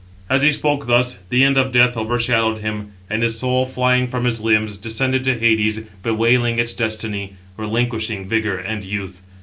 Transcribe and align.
As 0.31 0.41
he 0.41 0.51
spoke 0.51 0.87
thus, 0.87 1.19
the 1.29 1.43
end 1.43 1.57
of 1.59 1.71
death 1.71 1.95
overshadowed 1.95 2.57
him; 2.57 2.93
and 3.07 3.21
his 3.21 3.37
soul 3.37 3.67
flying 3.67 4.07
from 4.07 4.25
his 4.25 4.41
limbs, 4.41 4.77
descended 4.79 5.23
to 5.25 5.37
Hades, 5.37 5.81
bewailing 6.01 6.57
its 6.57 6.73
destiny, 6.73 7.35
relinquishing 7.55 8.27
vigour 8.27 8.57
and 8.57 8.83
youth. 8.83 9.21